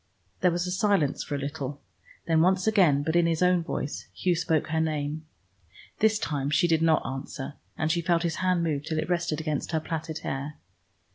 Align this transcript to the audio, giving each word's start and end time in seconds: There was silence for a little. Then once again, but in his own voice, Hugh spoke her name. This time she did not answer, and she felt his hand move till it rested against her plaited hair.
There 0.39 0.49
was 0.49 0.75
silence 0.79 1.23
for 1.23 1.35
a 1.35 1.37
little. 1.37 1.79
Then 2.25 2.41
once 2.41 2.65
again, 2.65 3.03
but 3.03 3.15
in 3.15 3.27
his 3.27 3.43
own 3.43 3.61
voice, 3.61 4.07
Hugh 4.15 4.35
spoke 4.35 4.69
her 4.69 4.81
name. 4.81 5.27
This 5.99 6.17
time 6.17 6.49
she 6.49 6.67
did 6.67 6.81
not 6.81 7.05
answer, 7.05 7.53
and 7.77 7.91
she 7.91 8.01
felt 8.01 8.23
his 8.23 8.37
hand 8.37 8.63
move 8.63 8.83
till 8.83 8.97
it 8.97 9.09
rested 9.11 9.39
against 9.39 9.73
her 9.73 9.79
plaited 9.79 10.17
hair. 10.23 10.55